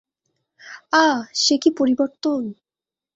[0.93, 2.41] আঃ, সে কী পরিবর্তন।